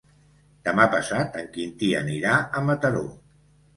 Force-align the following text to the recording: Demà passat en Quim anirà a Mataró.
Demà 0.69 0.87
passat 0.95 1.37
en 1.41 1.51
Quim 1.57 1.75
anirà 2.01 2.33
a 2.59 2.65
Mataró. 2.71 3.05